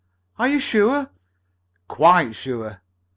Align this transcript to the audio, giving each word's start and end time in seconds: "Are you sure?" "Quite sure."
"Are 0.39 0.47
you 0.47 0.59
sure?" 0.59 1.11
"Quite 1.87 2.31
sure." 2.33 2.81